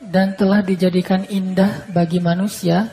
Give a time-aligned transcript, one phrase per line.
[0.00, 2.88] dan telah dijadikan indah bagi manusia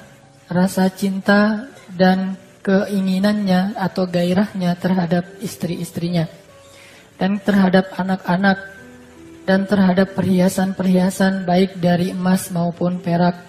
[0.51, 6.28] rasa cinta dan keinginannya atau gairahnya terhadap istri-istrinya
[7.15, 8.60] dan terhadap anak-anak
[9.47, 13.39] dan terhadap perhiasan-perhiasan baik dari emas maupun perak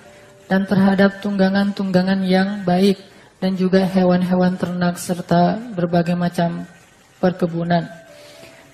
[0.46, 3.02] dan terhadap tunggangan-tunggangan yang baik
[3.43, 6.62] dan juga hewan-hewan ternak serta berbagai macam
[7.18, 7.90] perkebunan.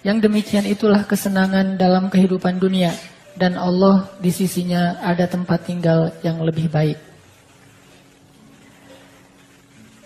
[0.05, 2.93] Yang demikian itulah kesenangan dalam kehidupan dunia
[3.35, 6.99] dan Allah di sisinya ada tempat tinggal yang lebih baik.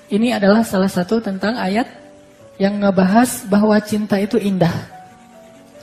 [0.09, 1.85] Ini adalah salah satu tentang ayat
[2.57, 4.73] yang ngebahas bahwa cinta itu indah.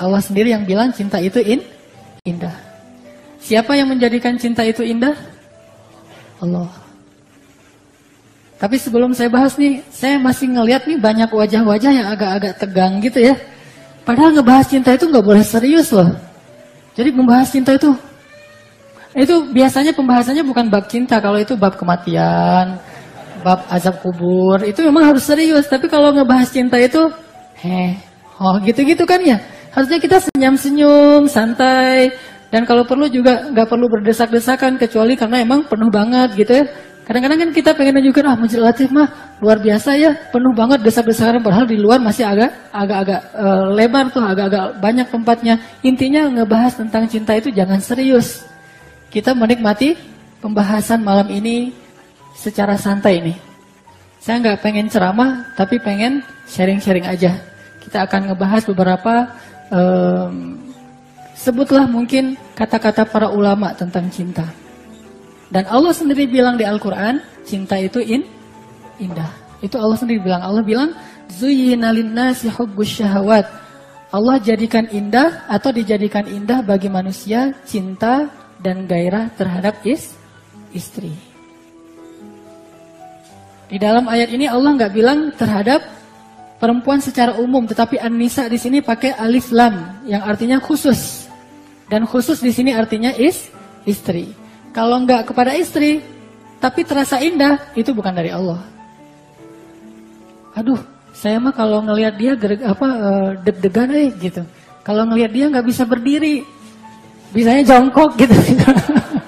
[0.01, 1.61] Allah sendiri yang bilang cinta itu in,
[2.25, 2.53] indah.
[3.37, 5.13] Siapa yang menjadikan cinta itu indah?
[6.41, 6.67] Allah.
[8.57, 13.21] Tapi sebelum saya bahas nih, saya masih ngeliat nih banyak wajah-wajah yang agak-agak tegang gitu
[13.21, 13.37] ya.
[14.01, 16.09] Padahal ngebahas cinta itu nggak boleh serius loh.
[16.95, 17.91] Jadi membahas cinta itu,
[19.11, 22.79] itu biasanya pembahasannya bukan bab cinta, kalau itu bab kematian,
[23.43, 25.67] bab azab kubur, itu memang harus serius.
[25.67, 27.03] Tapi kalau ngebahas cinta itu,
[27.59, 27.99] heh,
[28.39, 29.43] oh gitu-gitu kan ya.
[29.75, 32.15] Harusnya kita senyum-senyum, santai,
[32.47, 36.65] dan kalau perlu juga nggak perlu berdesak-desakan, kecuali karena emang penuh banget gitu ya.
[37.05, 39.05] Kadang-kadang kan kita pengen nunjukin, ah Masjid Latif mah
[39.37, 44.25] luar biasa ya, penuh banget desak-desakan, padahal di luar masih agak agak-agak uh, lebar tuh,
[44.25, 45.55] agak-agak banyak tempatnya.
[45.85, 48.41] Intinya ngebahas tentang cinta itu jangan serius.
[49.13, 49.93] Kita menikmati
[50.41, 51.69] pembahasan malam ini
[52.33, 53.37] secara santai nih.
[54.17, 57.37] Saya nggak pengen ceramah, tapi pengen sharing-sharing aja.
[57.85, 59.29] Kita akan ngebahas beberapa,
[59.69, 60.57] um,
[61.37, 64.64] sebutlah mungkin kata-kata para ulama tentang cinta.
[65.55, 68.27] Dan Allah sendiri bilang di Al-Quran, cinta itu in,
[68.99, 69.31] indah.
[69.63, 70.43] Itu Allah sendiri bilang.
[70.43, 70.91] Allah bilang,
[71.31, 73.47] Zuyina linnasi hubbus syahwat.
[74.11, 78.27] Allah jadikan indah atau dijadikan indah bagi manusia cinta
[78.59, 80.19] dan gairah terhadap is,
[80.75, 81.15] istri.
[83.71, 85.87] Di dalam ayat ini Allah nggak bilang terhadap
[86.59, 91.31] perempuan secara umum, tetapi an-nisa di sini pakai alif lam yang artinya khusus.
[91.87, 93.47] Dan khusus di sini artinya is
[93.87, 94.44] istri.
[94.75, 96.03] Kalau enggak kepada istri,
[96.59, 98.59] tapi terasa indah, itu bukan dari Allah.
[100.51, 100.83] Aduh,
[101.15, 102.35] saya mah kalau ngelihat dia
[102.67, 104.43] apa uh, deg-degan eh gitu.
[104.83, 106.43] Kalau ngelihat dia nggak bisa berdiri,
[107.31, 108.35] bisanya jongkok gitu.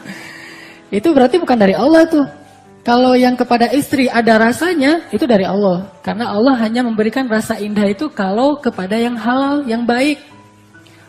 [0.99, 2.27] itu berarti bukan dari Allah tuh.
[2.83, 5.87] Kalau yang kepada istri ada rasanya, itu dari Allah.
[6.03, 10.19] Karena Allah hanya memberikan rasa indah itu kalau kepada yang halal, yang baik.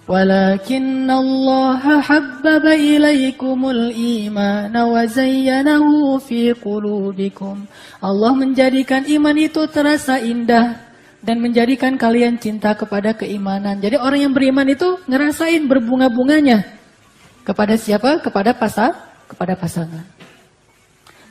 [0.08, 5.86] ولكن الله حبب إليكم الإيمان وزينه
[6.20, 7.56] في قلوبكم
[8.04, 10.76] Allah menjadikan iman itu terasa indah
[11.24, 13.80] dan menjadikan kalian cinta kepada keimanan.
[13.80, 16.68] Jadi orang yang beriman itu ngerasain berbunga-bunganya
[17.48, 18.20] kepada siapa?
[18.20, 18.92] Kepada pasal,
[19.32, 20.04] kepada pasangan.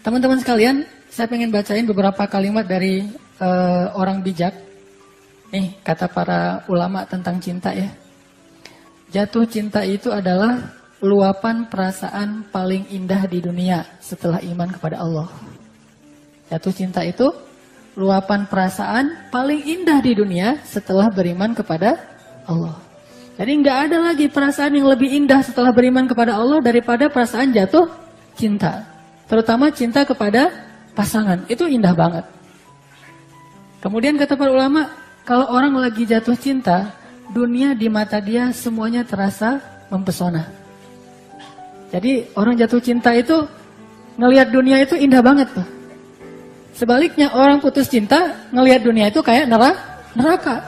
[0.01, 3.05] Teman-teman sekalian, saya pengen bacain beberapa kalimat dari
[3.37, 4.57] uh, orang bijak.
[5.53, 7.93] Nih kata para ulama tentang cinta ya.
[9.08, 15.30] Jatuh cinta itu adalah luapan perasaan paling indah di dunia setelah iman kepada Allah.
[16.52, 17.28] Jatuh cinta itu
[17.96, 21.96] luapan perasaan paling indah di dunia setelah beriman kepada
[22.46, 22.76] Allah.
[23.38, 27.86] Jadi nggak ada lagi perasaan yang lebih indah setelah beriman kepada Allah daripada perasaan jatuh
[28.34, 28.82] cinta.
[29.30, 30.50] Terutama cinta kepada
[30.98, 31.46] pasangan.
[31.46, 32.26] Itu indah banget.
[33.78, 34.90] Kemudian kata para ulama,
[35.22, 36.90] kalau orang lagi jatuh cinta,
[37.32, 39.60] dunia di mata dia semuanya terasa
[39.92, 40.48] mempesona.
[41.92, 43.48] Jadi orang jatuh cinta itu
[44.20, 45.68] ngelihat dunia itu indah banget tuh.
[46.76, 50.62] Sebaliknya orang putus cinta ngelihat dunia itu kayak neraka.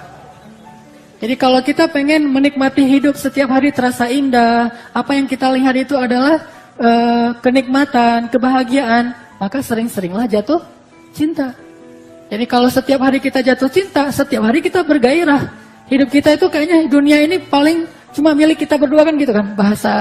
[1.19, 5.99] Jadi kalau kita pengen menikmati hidup setiap hari terasa indah, apa yang kita lihat itu
[5.99, 6.39] adalah
[6.79, 10.63] uh, kenikmatan, kebahagiaan, maka sering-seringlah jatuh
[11.11, 11.51] cinta.
[12.31, 15.68] Jadi kalau setiap hari kita jatuh cinta, setiap hari kita bergairah.
[15.89, 19.57] Hidup kita itu kayaknya dunia ini paling cuma milik kita berdua kan gitu kan.
[19.57, 19.93] Bahasa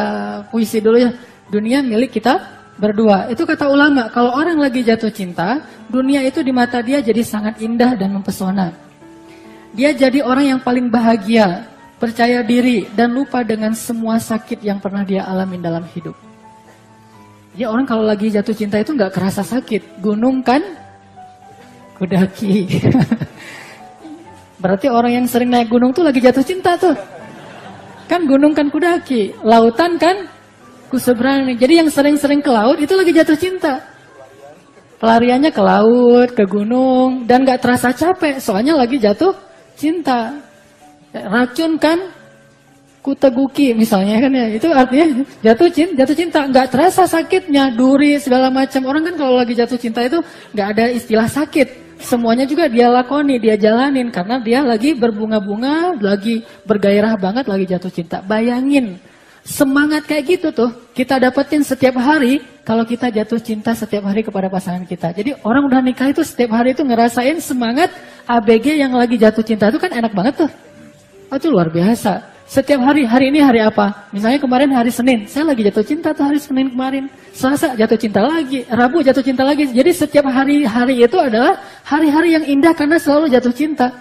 [0.52, 1.11] puisi dulu ya.
[1.49, 2.37] Dunia milik kita
[2.76, 3.26] berdua.
[3.32, 7.58] Itu kata ulama, kalau orang lagi jatuh cinta, dunia itu di mata dia jadi sangat
[7.64, 8.70] indah dan mempesona.
[9.73, 15.08] Dia jadi orang yang paling bahagia, percaya diri, dan lupa dengan semua sakit yang pernah
[15.08, 16.14] dia alami dalam hidup.
[17.58, 19.99] Ya orang kalau lagi jatuh cinta itu nggak kerasa sakit.
[19.99, 20.62] Gunung kan
[21.99, 22.70] kudaki.
[24.58, 26.94] Berarti orang yang sering naik gunung tuh lagi jatuh cinta tuh.
[28.10, 30.26] Kan gunung kan kudaki, lautan kan
[30.90, 31.55] kuseberangi.
[31.55, 33.78] Jadi yang sering-sering ke laut itu lagi jatuh cinta.
[34.99, 39.31] Pelariannya ke laut, ke gunung, dan gak terasa capek, soalnya lagi jatuh
[39.78, 40.34] cinta.
[41.14, 42.19] Racun kan
[42.99, 45.06] kuteguki misalnya kan ya itu artinya
[45.40, 49.81] jatuh cinta jatuh cinta nggak terasa sakitnya duri segala macam orang kan kalau lagi jatuh
[49.81, 50.20] cinta itu
[50.52, 54.08] nggak ada istilah sakit semuanya juga dia lakoni dia jalanin.
[54.08, 58.18] Karena dia lagi berbunga-bunga lagi bergairah banget lagi jatuh cinta.
[58.24, 58.98] Bayangin
[59.42, 64.46] semangat kayak gitu tuh kita dapetin setiap hari kalau kita jatuh cinta setiap hari kepada
[64.52, 65.10] pasangan kita.
[65.16, 67.88] Jadi orang udah nikah itu setiap hari itu ngerasain semangat
[68.28, 70.50] ABG yang lagi jatuh cinta itu kan enak banget tuh.
[71.32, 74.08] Itu luar biasa setiap hari, hari ini hari apa?
[74.08, 77.04] Misalnya kemarin hari Senin, saya lagi jatuh cinta tuh hari Senin kemarin.
[77.36, 79.68] Selasa jatuh cinta lagi, Rabu jatuh cinta lagi.
[79.68, 83.92] Jadi setiap hari-hari itu adalah hari-hari yang indah karena selalu jatuh cinta.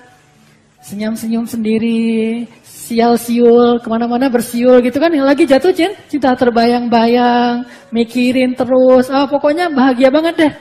[0.79, 5.11] Senyum-senyum sendiri, sial-siul, ke mana-mana bersiul gitu kan.
[5.11, 9.11] Yang lagi jatuh cinta, cinta terbayang-bayang, mikirin terus.
[9.11, 10.53] Oh, pokoknya bahagia banget deh.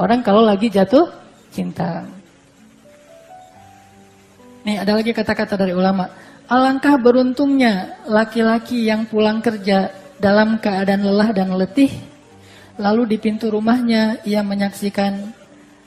[0.00, 1.04] Orang kalau lagi jatuh
[1.52, 2.00] cinta.
[4.64, 6.08] Nih ada lagi kata-kata dari ulama.
[6.50, 9.86] Alangkah beruntungnya laki-laki yang pulang kerja
[10.18, 11.94] dalam keadaan lelah dan letih,
[12.74, 15.30] lalu di pintu rumahnya ia menyaksikan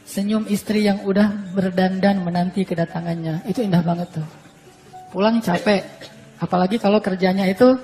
[0.07, 3.43] senyum istri yang udah berdandan menanti kedatangannya.
[3.43, 4.27] Itu indah banget tuh.
[5.11, 5.83] Pulang capek,
[6.39, 7.75] apalagi kalau kerjanya itu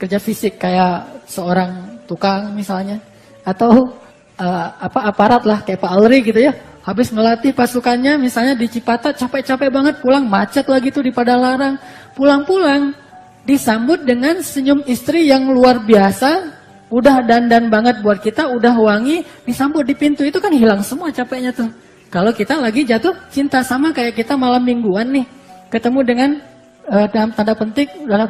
[0.00, 2.96] kerja fisik kayak seorang tukang misalnya,
[3.44, 3.92] atau
[4.38, 6.52] uh, apa aparat lah kayak Pak Alri gitu ya.
[6.82, 11.78] Habis melatih pasukannya misalnya di Cipata capek-capek banget pulang macet lagi tuh di Padalarang
[12.12, 12.92] Pulang-pulang
[13.48, 16.52] disambut dengan senyum istri yang luar biasa,
[16.92, 21.50] udah dandan banget buat kita, udah wangi, disambut di pintu itu kan hilang semua capeknya
[21.56, 21.72] tuh.
[22.12, 25.24] Kalau kita lagi jatuh cinta sama kayak kita malam mingguan nih,
[25.72, 26.30] ketemu dengan
[26.92, 28.28] uh, dalam tanda petik dalam,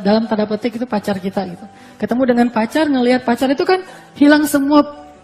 [0.00, 1.66] dalam tanda petik itu pacar kita gitu.
[2.00, 3.84] Ketemu dengan pacar, ngelihat pacar itu kan
[4.16, 4.80] hilang semua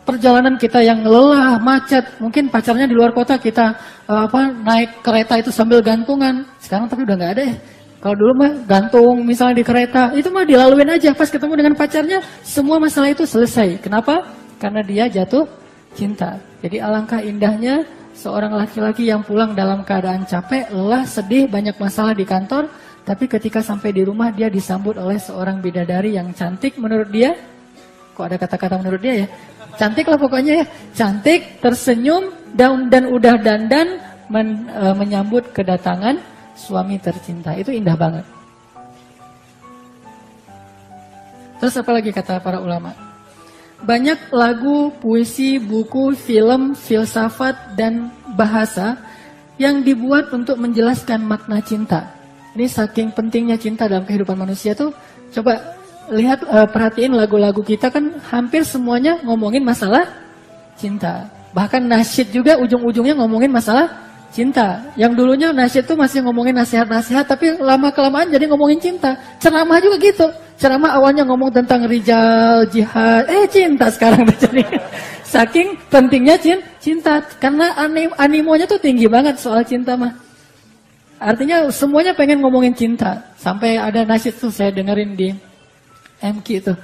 [0.06, 2.06] perjalanan kita yang lelah, macet.
[2.22, 3.74] Mungkin pacarnya di luar kota kita
[4.06, 6.46] uh, apa naik kereta itu sambil gantungan.
[6.62, 7.56] Sekarang tapi udah nggak ada ya.
[7.98, 11.10] Kalau dulu mah gantung misalnya di kereta, itu mah dilaluin aja.
[11.10, 13.82] Pas ketemu dengan pacarnya, semua masalah itu selesai.
[13.82, 14.22] Kenapa?
[14.62, 15.42] Karena dia jatuh
[15.98, 16.38] cinta.
[16.62, 17.82] Jadi alangkah indahnya
[18.14, 22.70] seorang laki-laki yang pulang dalam keadaan capek, lelah, sedih, banyak masalah di kantor.
[23.02, 27.34] Tapi ketika sampai di rumah dia disambut oleh seorang bidadari yang cantik menurut dia.
[28.16, 29.26] Kok ada kata-kata menurut dia ya?
[29.76, 30.66] Cantik lah pokoknya ya.
[30.96, 34.00] Cantik, tersenyum, dan, dan udah dandan
[34.32, 36.16] men, e, menyambut kedatangan
[36.56, 37.52] suami tercinta.
[37.52, 38.24] Itu indah banget.
[41.60, 42.96] Terus apa lagi kata para ulama?
[43.84, 48.96] Banyak lagu, puisi, buku, film, filsafat, dan bahasa
[49.60, 52.08] yang dibuat untuk menjelaskan makna cinta.
[52.56, 54.88] Ini saking pentingnya cinta dalam kehidupan manusia tuh,
[55.28, 55.75] coba
[56.10, 60.06] lihat uh, perhatiin lagu-lagu kita kan hampir semuanya ngomongin masalah
[60.78, 61.26] cinta.
[61.56, 63.88] Bahkan nasyid juga ujung-ujungnya ngomongin masalah
[64.30, 64.76] cinta.
[65.00, 69.16] Yang dulunya nasihat tuh masih ngomongin nasihat-nasihat, tapi lama kelamaan jadi ngomongin cinta.
[69.40, 70.28] Ceramah juga gitu.
[70.60, 74.64] Ceramah awalnya ngomong tentang rijal, jihad, eh cinta sekarang jadi.
[75.24, 76.36] Saking pentingnya
[76.80, 80.12] cinta, karena anim, animonya tuh tinggi banget soal cinta mah.
[81.16, 83.16] Artinya semuanya pengen ngomongin cinta.
[83.40, 85.28] Sampai ada nasihat tuh saya dengerin di
[86.22, 86.74] MQ itu.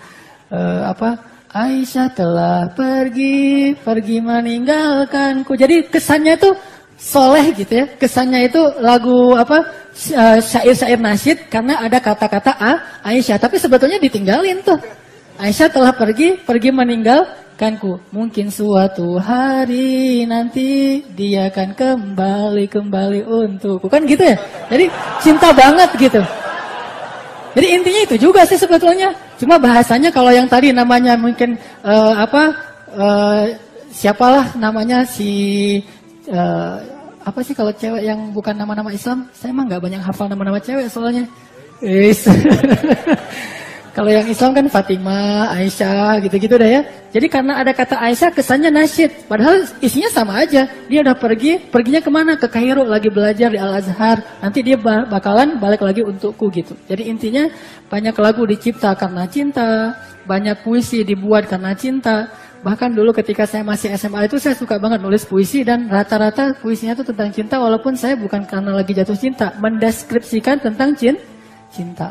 [0.52, 1.32] Uh, apa?
[1.52, 5.52] Aisyah telah pergi, pergi meninggalkanku.
[5.52, 6.56] Jadi kesannya tuh
[6.96, 7.87] soleh gitu ya.
[8.00, 9.61] Kesannya itu lagu apa
[9.92, 12.73] eh, syair-syair nasyid karena ada kata-kata A,
[13.04, 13.37] Aisyah.
[13.37, 14.80] Tapi sebetulnya ditinggalin tuh.
[15.37, 18.00] Aisyah telah pergi, pergi meninggalkanku.
[18.16, 23.92] Mungkin suatu hari nanti dia akan kembali, kembali untukku.
[23.92, 24.40] Kan gitu ya.
[24.73, 24.88] Jadi
[25.21, 26.25] cinta banget gitu.
[27.52, 29.12] Jadi intinya itu juga sih sebetulnya.
[29.37, 32.42] Cuma bahasanya kalau yang tadi namanya mungkin uh, apa
[32.97, 33.44] uh,
[33.92, 35.80] siapalah namanya si
[36.32, 36.80] uh,
[37.23, 39.28] apa sih kalau cewek yang bukan nama-nama Islam?
[39.37, 41.28] Saya emang nggak banyak hafal nama-nama cewek soalnya.
[41.85, 42.25] Yes.
[43.92, 46.82] kalau yang Islam kan Fatimah, Aisyah, gitu-gitu dah ya.
[47.12, 49.28] Jadi karena ada kata Aisyah kesannya nasyid.
[49.28, 50.64] Padahal isinya sama aja.
[50.88, 52.32] Dia udah pergi, perginya ke mana?
[52.40, 54.25] Ke Kairo lagi belajar di Al-Azhar.
[54.40, 56.72] Nanti dia bakalan balik lagi untukku gitu.
[56.88, 57.44] Jadi intinya
[57.92, 59.92] banyak lagu dicipta karena cinta.
[60.25, 62.30] Banyak puisi dibuat karena cinta
[62.62, 66.94] Bahkan dulu ketika saya masih SMA itu saya suka banget nulis puisi dan rata-rata puisinya
[66.94, 72.08] itu tentang cinta walaupun saya bukan karena lagi jatuh cinta, mendeskripsikan tentang cinta.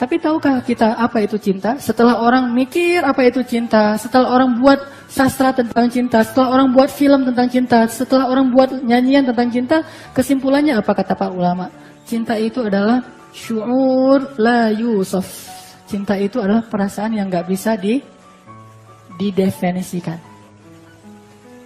[0.00, 1.76] Tapi tahukah kita apa itu cinta?
[1.76, 4.80] Setelah orang mikir apa itu cinta, setelah orang buat
[5.12, 9.84] sastra tentang cinta, setelah orang buat film tentang cinta, setelah orang buat nyanyian tentang cinta,
[10.16, 11.68] kesimpulannya apa kata Pak ulama?
[12.08, 13.04] Cinta itu adalah
[13.36, 15.28] syu'ur la yusuf.
[15.84, 18.00] Cinta itu adalah perasaan yang nggak bisa di
[19.20, 20.16] didefinisikan.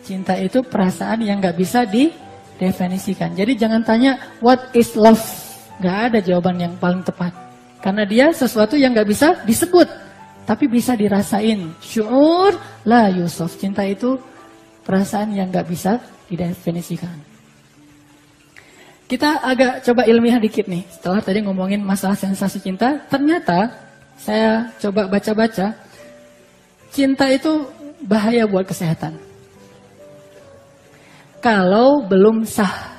[0.05, 3.33] Cinta itu perasaan yang gak bisa didefinisikan.
[3.33, 5.23] Jadi jangan tanya what is love.
[5.81, 7.44] Gak ada jawaban yang paling tepat.
[7.85, 9.85] Karena dia sesuatu yang nggak bisa disebut,
[10.49, 11.69] tapi bisa dirasain.
[11.85, 12.57] Syur
[12.89, 13.61] la Yusuf.
[13.61, 14.17] Cinta itu
[14.89, 16.01] perasaan yang nggak bisa
[16.33, 17.13] didefinisikan.
[19.05, 20.81] Kita agak coba ilmiah dikit nih.
[20.89, 23.69] Setelah tadi ngomongin masalah sensasi cinta, ternyata
[24.17, 25.77] saya coba baca-baca,
[26.89, 27.69] cinta itu
[28.01, 29.13] bahaya buat kesehatan.
[31.45, 32.94] Kalau belum sah.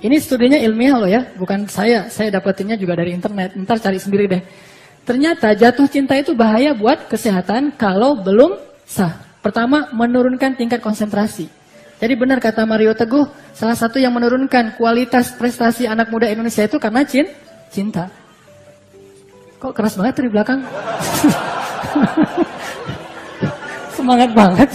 [0.00, 2.08] Ini studinya ilmiah loh ya, bukan saya.
[2.08, 3.52] Saya dapetinnya juga dari internet.
[3.52, 4.40] Ntar cari sendiri deh.
[5.04, 8.56] Ternyata jatuh cinta itu bahaya buat kesehatan kalau belum
[8.88, 9.12] sah.
[9.44, 11.52] Pertama, menurunkan tingkat konsentrasi.
[12.00, 16.80] Jadi benar kata Mario Teguh, salah satu yang menurunkan kualitas prestasi anak muda Indonesia itu
[16.80, 17.04] karena
[17.68, 18.08] cinta.
[19.60, 20.64] Kok keras banget dari belakang?
[24.00, 24.70] Semangat banget.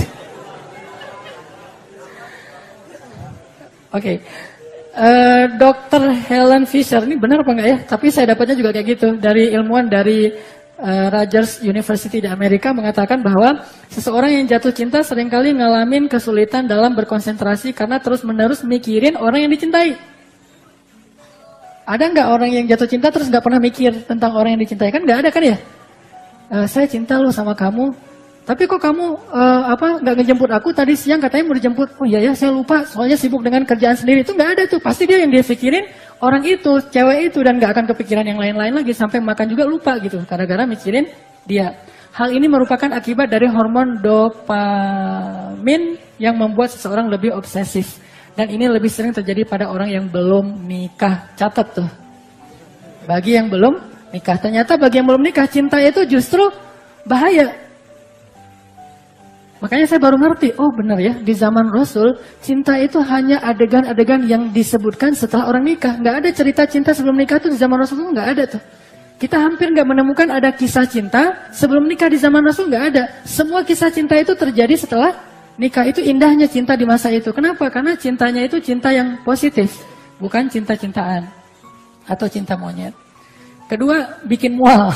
[3.90, 4.22] Oke.
[4.22, 4.54] Okay.
[4.96, 6.08] Eh, Dr.
[6.24, 7.78] Helen Fisher ini benar apa enggak ya?
[7.84, 10.32] Tapi saya dapatnya juga kayak gitu dari ilmuwan dari
[10.80, 13.60] uh, Rogers University di Amerika mengatakan bahwa
[13.92, 19.52] seseorang yang jatuh cinta sering kali ngalamin kesulitan dalam berkonsentrasi karena terus-menerus mikirin orang yang
[19.52, 20.00] dicintai.
[21.84, 25.04] Ada nggak orang yang jatuh cinta terus nggak pernah mikir tentang orang yang dicintai kan
[25.04, 25.58] nggak ada kan ya?
[26.48, 27.92] Uh, saya cinta loh sama kamu,
[28.46, 31.98] tapi kok kamu uh, apa nggak ngejemput aku tadi siang katanya mau dijemput?
[31.98, 35.10] Oh iya ya saya lupa soalnya sibuk dengan kerjaan sendiri itu nggak ada tuh pasti
[35.10, 35.82] dia yang dia pikirin
[36.22, 39.98] orang itu cewek itu dan nggak akan kepikiran yang lain-lain lagi sampai makan juga lupa
[39.98, 41.10] gitu gara-gara mikirin
[41.50, 41.74] dia.
[42.16, 48.00] Hal ini merupakan akibat dari hormon dopamin yang membuat seseorang lebih obsesif.
[48.36, 51.28] Dan ini lebih sering terjadi pada orang yang belum nikah.
[51.36, 51.90] Catat tuh.
[53.04, 53.80] Bagi yang belum
[54.16, 54.40] nikah.
[54.40, 56.44] Ternyata bagi yang belum nikah, cinta itu justru
[57.04, 57.65] bahaya.
[59.66, 64.54] Makanya saya baru ngerti, oh benar ya, di zaman Rasul, cinta itu hanya adegan-adegan yang
[64.54, 65.98] disebutkan setelah orang nikah.
[65.98, 68.62] Nggak ada cerita cinta sebelum nikah tuh di zaman Rasul tuh nggak ada tuh.
[69.18, 73.10] Kita hampir nggak menemukan ada kisah cinta sebelum nikah di zaman Rasul nggak ada.
[73.26, 75.18] Semua kisah cinta itu terjadi setelah
[75.56, 77.32] Nikah itu indahnya cinta di masa itu.
[77.32, 77.72] Kenapa?
[77.72, 79.88] Karena cintanya itu cinta yang positif,
[80.20, 81.24] bukan cinta-cintaan
[82.12, 82.92] atau cinta monyet.
[83.72, 84.92] Kedua, bikin mual.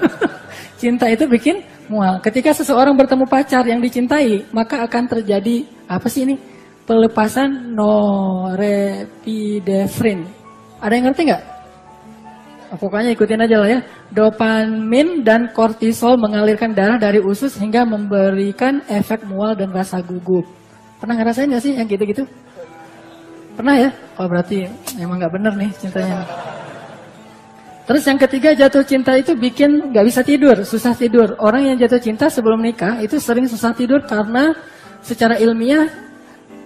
[0.80, 1.60] cinta itu bikin
[1.92, 2.16] mual.
[2.24, 6.40] Ketika seseorang bertemu pacar yang dicintai, maka akan terjadi apa sih ini?
[6.88, 10.24] Pelepasan norepinefrin.
[10.80, 11.44] Ada yang ngerti nggak?
[12.80, 13.84] Pokoknya ikutin aja lah ya.
[14.08, 20.48] Dopamin dan kortisol mengalirkan darah dari usus hingga memberikan efek mual dan rasa gugup.
[20.96, 22.24] Pernah ngerasain gak sih yang gitu-gitu?
[23.52, 23.92] Pernah ya?
[24.16, 24.64] Oh berarti
[24.96, 26.24] emang gak bener nih cintanya.
[27.92, 31.36] Terus yang ketiga jatuh cinta itu bikin gak bisa tidur, susah tidur.
[31.36, 34.56] Orang yang jatuh cinta sebelum nikah itu sering susah tidur karena
[35.04, 35.92] secara ilmiah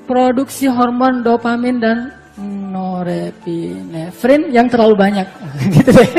[0.07, 2.15] produksi hormon dopamin dan
[2.71, 5.27] norepinefrin yang terlalu banyak.
[5.75, 6.11] gitu deh.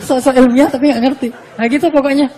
[0.00, 1.28] Sosok ilmiah tapi nggak ngerti.
[1.60, 2.32] Nah gitu pokoknya.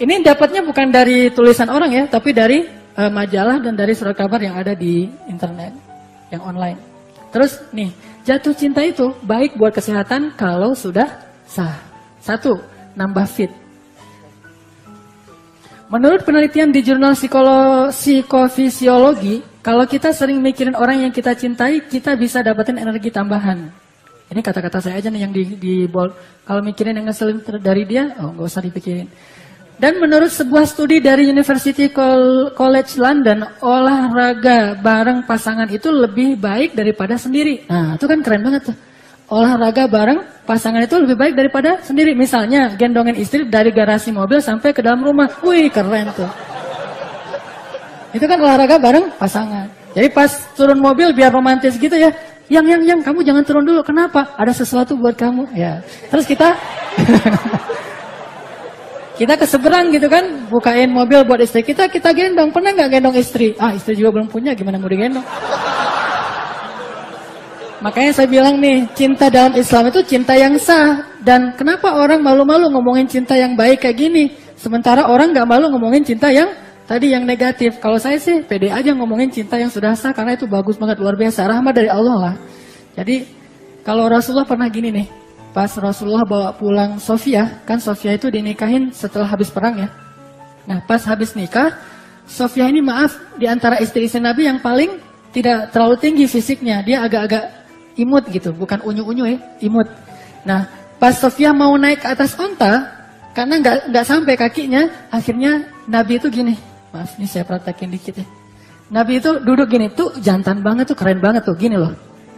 [0.00, 2.64] Ini dapatnya bukan dari tulisan orang ya, tapi dari
[2.96, 5.76] uh, majalah dan dari surat kabar yang ada di internet,
[6.32, 6.80] yang online.
[7.28, 7.92] Terus nih,
[8.24, 11.06] jatuh cinta itu baik buat kesehatan kalau sudah
[11.44, 11.76] sah.
[12.24, 12.56] Satu,
[12.96, 13.52] nambah fit.
[15.92, 17.12] Menurut penelitian di jurnal
[17.92, 23.68] psikofisiologi, kalau kita sering mikirin orang yang kita cintai, kita bisa dapetin energi tambahan.
[24.32, 26.16] Ini kata-kata saya aja nih yang di, di bold.
[26.48, 29.06] Kalau mikirin yang ngeselin dari dia, oh nggak usah dipikirin.
[29.74, 31.90] Dan menurut sebuah studi dari University
[32.54, 37.66] College London, olahraga bareng pasangan itu lebih baik daripada sendiri.
[37.66, 38.76] Nah, itu kan keren banget tuh.
[39.34, 42.14] Olahraga bareng pasangan itu lebih baik daripada sendiri.
[42.14, 45.26] Misalnya, gendongin istri dari garasi mobil sampai ke dalam rumah.
[45.42, 46.30] Wih, keren tuh.
[48.14, 49.66] Itu kan olahraga bareng pasangan.
[49.90, 52.14] Jadi pas turun mobil biar romantis gitu ya.
[52.46, 53.82] Yang, yang, yang, kamu jangan turun dulu.
[53.82, 54.22] Kenapa?
[54.38, 55.50] Ada sesuatu buat kamu.
[55.50, 55.82] Ya.
[56.14, 56.54] Terus kita,
[59.14, 62.50] kita ke seberang gitu kan, bukain mobil buat istri kita, kita gendong.
[62.50, 63.54] Pernah nggak gendong istri?
[63.62, 65.26] Ah, istri juga belum punya, gimana mau digendong?
[67.84, 71.04] Makanya saya bilang nih, cinta dalam Islam itu cinta yang sah.
[71.20, 74.32] Dan kenapa orang malu-malu ngomongin cinta yang baik kayak gini?
[74.56, 76.48] Sementara orang nggak malu ngomongin cinta yang
[76.84, 80.44] Tadi yang negatif, kalau saya sih pede aja ngomongin cinta yang sudah sah karena itu
[80.44, 82.34] bagus banget luar biasa, rahmat dari Allah lah.
[82.92, 83.24] Jadi
[83.80, 85.08] kalau Rasulullah pernah gini nih,
[85.54, 89.88] pas Rasulullah bawa pulang Sofia, kan Sofia itu dinikahin setelah habis perang ya.
[90.66, 91.70] Nah pas habis nikah,
[92.26, 94.98] Sofia ini maaf di antara istri-istri Nabi yang paling
[95.30, 97.46] tidak terlalu tinggi fisiknya, dia agak-agak
[97.94, 99.86] imut gitu, bukan unyu-unyu ya, imut.
[100.42, 100.66] Nah
[100.98, 102.90] pas Sofia mau naik ke atas onta,
[103.30, 104.82] karena nggak nggak sampai kakinya,
[105.14, 106.58] akhirnya Nabi itu gini,
[106.94, 108.26] Maaf, ini saya praktekin dikit ya.
[108.94, 111.90] Nabi itu duduk gini, tuh jantan banget tuh, keren banget tuh, gini loh.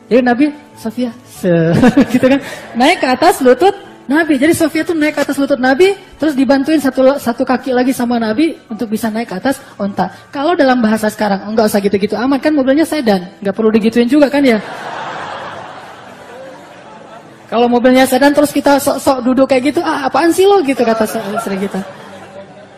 [0.07, 0.47] Jadi Nabi,
[0.79, 1.51] Sofia, se
[2.15, 2.41] gitu kan,
[2.79, 3.75] naik ke atas lutut
[4.07, 4.39] Nabi.
[4.39, 8.23] Jadi Sofia tuh naik ke atas lutut Nabi, terus dibantuin satu satu kaki lagi sama
[8.23, 10.07] Nabi untuk bisa naik ke atas onta.
[10.31, 14.31] Kalau dalam bahasa sekarang, enggak usah gitu-gitu amat kan mobilnya sedan, nggak perlu digituin juga
[14.31, 14.63] kan ya.
[17.47, 21.07] Kalau mobilnya sedan terus kita sok-sok duduk kayak gitu, ah apaan sih lo gitu kata
[21.07, 21.79] istri kita.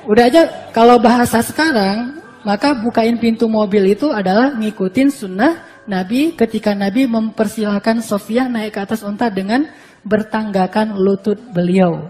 [0.08, 2.17] Udah aja kalau bahasa sekarang,
[2.48, 8.80] maka bukain pintu mobil itu adalah ngikutin sunnah Nabi ketika Nabi mempersilahkan Sofia naik ke
[8.80, 9.68] atas unta dengan
[10.00, 12.08] bertanggakan lutut beliau.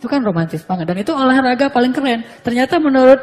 [0.00, 0.88] Itu kan romantis banget.
[0.88, 2.24] Dan itu olahraga paling keren.
[2.40, 3.20] Ternyata menurut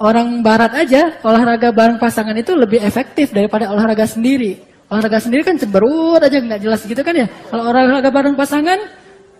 [0.00, 4.64] orang barat aja, olahraga bareng pasangan itu lebih efektif daripada olahraga sendiri.
[4.88, 7.28] Olahraga sendiri kan cemberut aja nggak jelas gitu kan ya.
[7.52, 8.80] Kalau olahraga bareng pasangan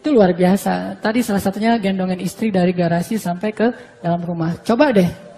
[0.04, 1.00] itu luar biasa.
[1.00, 3.72] Tadi salah satunya gendongin istri dari garasi sampai ke
[4.04, 4.52] dalam rumah.
[4.60, 5.31] Coba deh.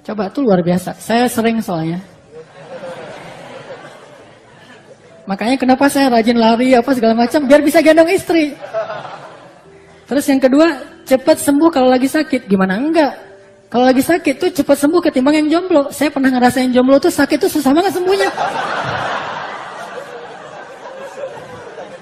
[0.00, 0.96] Coba itu luar biasa.
[0.96, 2.00] Saya sering soalnya.
[5.28, 8.56] Makanya kenapa saya rajin lari apa segala macam biar bisa gendong istri.
[10.10, 10.66] Terus yang kedua,
[11.06, 12.50] cepat sembuh kalau lagi sakit.
[12.50, 13.14] Gimana enggak?
[13.70, 15.86] Kalau lagi sakit tuh cepat sembuh ketimbang yang jomblo.
[15.94, 18.30] Saya pernah ngerasain jomblo tuh sakit tuh susah banget sembuhnya.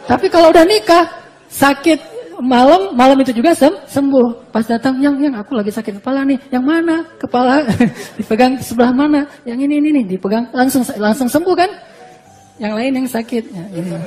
[0.08, 1.04] Tapi kalau udah nikah,
[1.52, 4.50] sakit malam, malam itu juga sem sembuh.
[4.54, 6.38] Pas datang, yang yang aku lagi sakit kepala nih.
[6.50, 6.96] Yang mana?
[7.18, 7.66] Kepala
[8.18, 9.26] dipegang sebelah mana?
[9.42, 11.70] Yang ini ini nih dipegang langsung langsung sembuh kan?
[12.58, 13.44] yang lain yang sakit.
[13.54, 13.98] Ya, ini.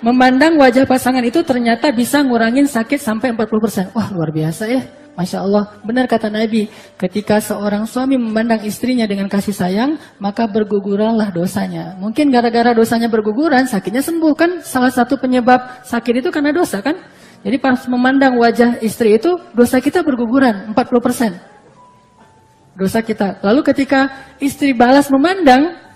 [0.00, 3.92] Memandang wajah pasangan itu ternyata bisa ngurangin sakit sampai 40%.
[3.96, 4.82] Wah luar biasa ya.
[5.16, 6.68] Masya Allah, benar kata Nabi,
[7.00, 11.96] ketika seorang suami memandang istrinya dengan kasih sayang, maka berguguranlah dosanya.
[11.96, 14.60] Mungkin gara-gara dosanya berguguran, sakitnya sembuh kan?
[14.60, 17.00] Salah satu penyebab sakit itu karena dosa kan?
[17.40, 22.76] Jadi pas memandang wajah istri itu, dosa kita berguguran 40%.
[22.76, 23.40] Dosa kita.
[23.40, 25.86] Lalu ketika istri balas memandang,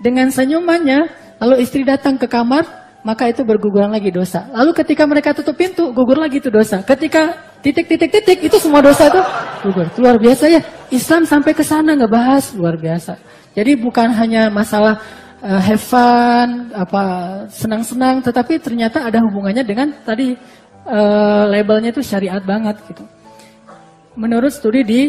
[0.00, 2.64] dengan senyumannya, lalu istri datang ke kamar,
[3.04, 4.48] maka itu berguguran lagi dosa.
[4.52, 6.80] Lalu ketika mereka tutup pintu, gugur lagi itu dosa.
[6.80, 9.20] Ketika titik-titik-titik, itu semua dosa itu
[9.64, 9.86] gugur.
[10.00, 10.60] Luar biasa ya.
[10.90, 13.14] Islam sampai ke sana ngebahas luar biasa.
[13.54, 14.98] Jadi bukan hanya masalah
[15.42, 17.02] uh, have fun, apa
[17.50, 20.34] senang-senang, tetapi ternyata ada hubungannya dengan tadi
[20.86, 23.04] uh, labelnya itu syariat banget gitu.
[24.18, 25.02] Menurut studi di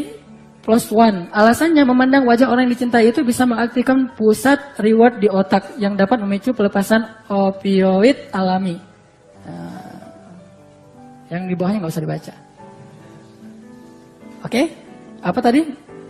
[0.62, 1.26] plus one.
[1.34, 6.22] Alasannya memandang wajah orang yang dicintai itu bisa mengaktifkan pusat reward di otak yang dapat
[6.22, 8.91] memicu pelepasan opioid alami.
[11.32, 12.34] Yang di bawahnya nggak usah dibaca.
[14.42, 14.66] Oke, okay?
[15.24, 15.62] apa tadi?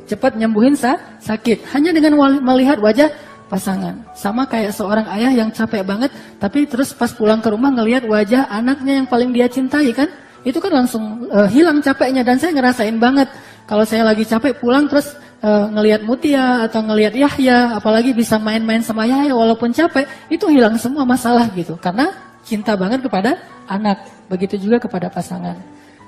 [0.10, 1.64] Cepat nyembuhin sa sakit.
[1.72, 3.08] Hanya dengan melihat wajah
[3.48, 4.02] pasangan.
[4.18, 6.10] Sama kayak seorang ayah yang capek banget,
[6.42, 10.10] tapi terus pas pulang ke rumah ngelihat wajah anaknya yang paling dia cintai kan?
[10.42, 13.30] Itu kan langsung uh, hilang capeknya dan saya ngerasain banget
[13.70, 15.14] kalau saya lagi capek pulang terus
[15.46, 20.76] uh, ngelihat Mutia atau ngelihat Yahya, apalagi bisa main-main sama Yahya walaupun capek, itu hilang
[20.82, 21.78] semua masalah gitu.
[21.78, 22.10] Karena
[22.44, 23.38] cinta banget kepada
[23.70, 25.58] anak, begitu juga kepada pasangan.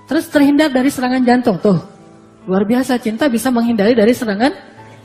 [0.09, 1.79] Terus terhindar dari serangan jantung tuh.
[2.43, 4.51] Luar biasa cinta bisa menghindari dari serangan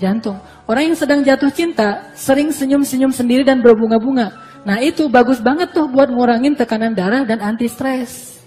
[0.03, 0.39] jantung.
[0.67, 4.35] Orang yang sedang jatuh cinta sering senyum-senyum sendiri dan berbunga-bunga.
[4.67, 8.43] Nah itu bagus banget tuh buat ngurangin tekanan darah dan anti stres.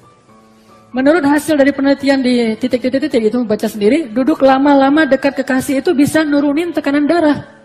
[0.91, 6.28] Menurut hasil dari penelitian di titik-titik-titik itu baca sendiri, duduk lama-lama dekat kekasih itu bisa
[6.28, 7.61] nurunin tekanan darah.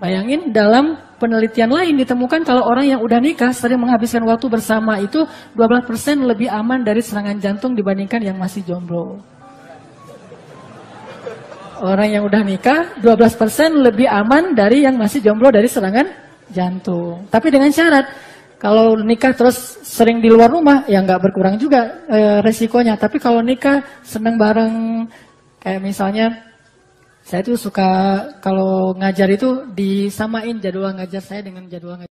[0.00, 5.28] Bayangin dalam penelitian lain ditemukan kalau orang yang udah nikah sering menghabiskan waktu bersama itu
[5.52, 9.20] 12% lebih aman dari serangan jantung dibandingkan yang masih jomblo.
[11.84, 16.08] Orang yang udah nikah 12% lebih aman dari yang masih jomblo dari serangan
[16.48, 17.28] jantung.
[17.28, 18.08] Tapi dengan syarat
[18.60, 22.96] kalau nikah terus sering di luar rumah, ya nggak berkurang juga e, resikonya.
[23.00, 25.08] Tapi kalau nikah seneng bareng,
[25.64, 26.49] kayak misalnya
[27.30, 27.86] saya tuh suka
[28.42, 32.09] kalau ngajar itu disamain jadwal ngajar saya dengan jadwal ngajar.